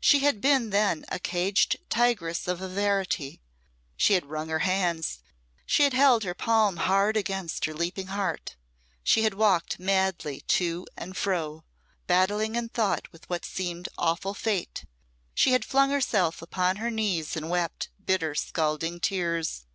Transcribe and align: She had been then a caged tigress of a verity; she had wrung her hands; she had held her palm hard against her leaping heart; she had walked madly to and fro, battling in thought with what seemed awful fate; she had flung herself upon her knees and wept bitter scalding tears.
She 0.00 0.18
had 0.18 0.40
been 0.40 0.70
then 0.70 1.04
a 1.10 1.20
caged 1.20 1.76
tigress 1.88 2.48
of 2.48 2.60
a 2.60 2.66
verity; 2.66 3.40
she 3.96 4.14
had 4.14 4.26
wrung 4.26 4.48
her 4.48 4.58
hands; 4.66 5.20
she 5.64 5.84
had 5.84 5.92
held 5.92 6.24
her 6.24 6.34
palm 6.34 6.78
hard 6.78 7.16
against 7.16 7.66
her 7.66 7.72
leaping 7.72 8.08
heart; 8.08 8.56
she 9.04 9.22
had 9.22 9.34
walked 9.34 9.78
madly 9.78 10.40
to 10.58 10.88
and 10.96 11.16
fro, 11.16 11.62
battling 12.08 12.56
in 12.56 12.68
thought 12.70 13.12
with 13.12 13.30
what 13.30 13.44
seemed 13.44 13.88
awful 13.96 14.34
fate; 14.34 14.86
she 15.34 15.52
had 15.52 15.64
flung 15.64 15.90
herself 15.90 16.42
upon 16.42 16.78
her 16.78 16.90
knees 16.90 17.36
and 17.36 17.48
wept 17.48 17.90
bitter 18.04 18.34
scalding 18.34 18.98
tears. 18.98 19.66